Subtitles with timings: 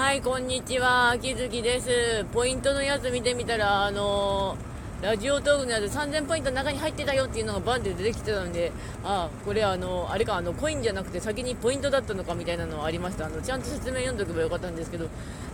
[0.00, 1.10] はい、こんにちは。
[1.10, 2.24] 秋月です。
[2.32, 8.72] ポイントのやつ見てみたら、あのーラジオトークのやつ3000ポイントの中に入ってたよっていうのがバンって出てきてたので、
[9.04, 13.26] あこれあの、あれか、あの、コインじゃなくて先にポイントだったのかみたいなのはありました。
[13.26, 15.06] あの、ちゃんと説明読んどけばよかったんですけど、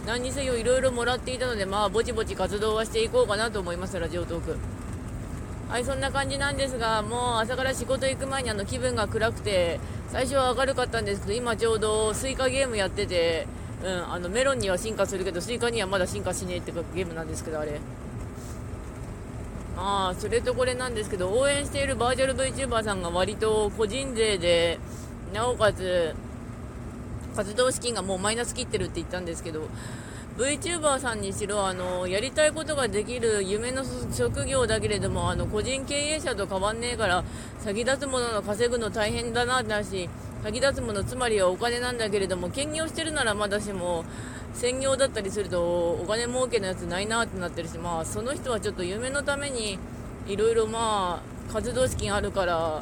[0.06, 4.56] 何にせよいろいろもらっていたので、まあ、ぼちぼち活動はしていこうかなと思います、ラジオトーク。
[5.68, 9.80] はい、そんな感じなんですが、もう朝から仕事行く前にあの気分が暗くて、
[10.12, 13.48] 最初は明るかったんですけど、今ちょうどスイカゲームやってて、
[13.84, 17.80] うん、あのメロンには進化するけど、スイカにはまだ進化しねえっていうゲームなんですけど、あれ。
[19.76, 24.78] まあ、それとこれなんですけど、応援しているバーチャル VTuber さんが割と個人勢で、
[25.34, 26.14] なおかつ、
[27.36, 29.68] 活動資金がもうマイナス切ってるって言ったんですけど、
[30.36, 37.24] VTuber さんにしろあのやりたいことができる夢の職業だけれどもあの個人経営者と変わんねえから
[37.60, 40.10] 先立つものの稼ぐの大変だなだし
[40.46, 44.04] 先立つものつまりはお金なんだけれども兼業してるならまだしも
[44.54, 45.60] 専業だったりすると
[45.94, 49.76] お金儲けのやつないなってなってるしまあその人はちょっと夢のために
[50.28, 52.80] いろいろまあ活動資金あるから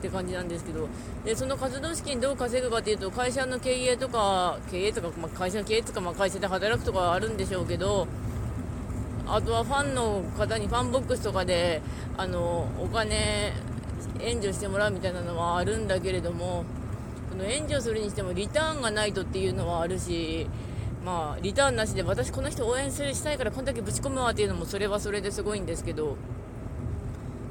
[0.00, 0.86] って感じなんですけど
[1.24, 8.06] でその活動資金どう稼ぐかというと会社の経営とか経営とか、まあ、会社の経営とか、まあ、会社で働くとかあるんでしょうけど
[9.26, 11.80] あとはファンの方にファンボックスとかで
[12.18, 13.54] あのお金
[14.20, 16.66] 援助してもらうみたいなのはあるんだけれども
[17.32, 20.46] その援助するにしてもリターンがないとっていうのはあるし
[21.04, 26.16] まあリターンなしで私この人応援するしたいからこんだけぶち込むわっていうのもそれはそれですごいんですけど。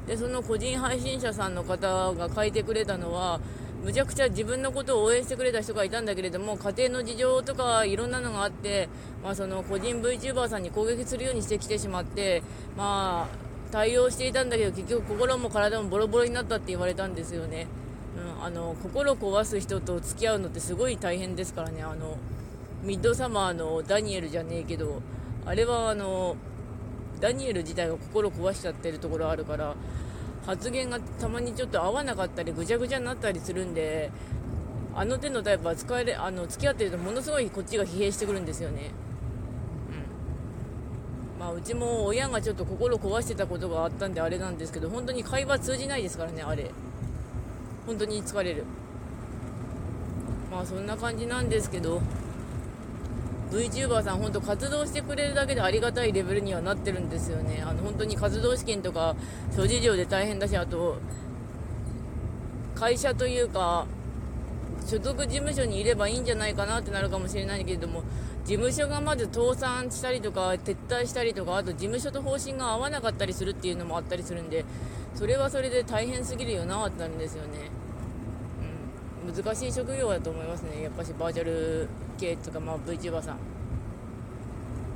[0.06, 3.40] でその個人配信者さんの方が書いてくれたのは
[3.84, 8.88] むちゃくちゃ自分のことを応援してくれた人がいたんだけれども家庭の事情とかいろんなのがあって、
[9.22, 12.42] まあ、その個人 VTuber さんに攻撃するようにしてきてしまって、
[12.76, 17.66] まあ、対応していたんだけど結局心も体もボロボロになったって言われたんですよね、
[18.16, 21.82] うん、あの心壊す人と付き合うのってすごい大変ですからね。
[21.82, 22.16] あの
[22.82, 25.02] ミッドサマーのダニエルじゃねえけど
[25.46, 26.36] あれはあの
[27.20, 29.76] ダニエル自体が心壊しちゃってるところあるから
[30.44, 34.10] 発言がたまにちょっと合わなかったりぐちゃぐちゃになったりするんで
[34.96, 38.90] あの手のタイプは使えれあの付き合ってるとものすごいこっちが疲弊してくるんですよね、
[41.38, 46.72] まあ、うちも親がちょっと心壊してたことがあったんであれなんですけど本当に会話通じないですからねあれ。
[47.86, 48.64] 本当に疲れる。
[50.50, 52.00] まあそんな感じなんですけど
[53.50, 59.14] VTuber さん、本当活動してくれるだけでありがたいレベルにはなってるんですよね、あの本当に活動資金とか
[59.54, 60.98] 諸事情で大変だし、あと
[62.74, 63.86] 会社というか、
[64.86, 68.02] 所属事務所にいればいいんじゃないかなってなるかもしれないけれども、
[68.44, 74.64] 事務所がまず倒産したりとか、撤退したりとか、あと事務所と方針が合わなかったりするっていうのもあったりするんで、
[75.14, 77.70] それはそれで大変すぎるよなってなるんですよね。
[79.26, 83.36] うん、難しい職業だと思いますね、やっぱしバーチャル系とか、まあ、VTuber さん。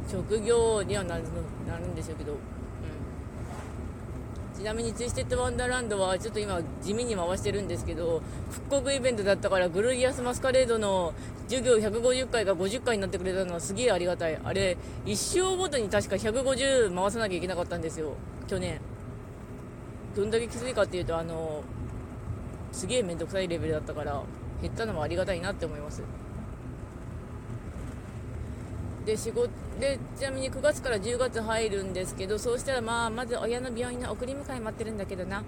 [0.09, 1.25] 職業にはなる
[1.67, 2.39] なるんでしょうけど、うん、
[4.57, 8.23] ちなみにツイステッドワンダーランドはちょっと今地味に回してるんですけど
[8.53, 11.13] 復刻イベントだったからグロリアスマスカレードの
[11.49, 14.39] 授業150回が50回になってくれたのはすげえありがたい。
[14.43, 18.13] あれ一生ごとに確か150回さなきゃいけなかったんですよ。
[18.47, 18.81] 去年。
[20.17, 21.63] どんだけきついかっていうとあの
[22.73, 24.23] すげえ面倒くさいレベルだったから
[24.63, 26.03] 減ったのもありがたいなって思います。
[29.05, 35.39] で仕事でちなみに9月から10月入るんですけどそうしたらまあまず親の病院の送り迎え待ってるんだけどな。
[35.39, 35.45] うん。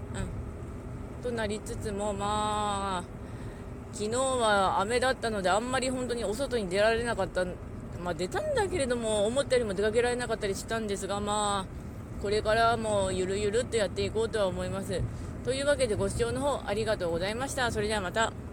[1.24, 3.04] となりつつもまあ
[3.92, 7.46] 昨日は雨だったのであんまり本当にお外に出られなかった。
[8.04, 11.87] まあ出たんだけれども思ったよりも出かけられなかったりしたんですがまあ
[12.22, 15.00] これからもゆるゆるっとやっていこうとは思います。
[15.44, 17.70] というわけでご視聴の方ありがとうございました。
[17.70, 18.47] それではまた。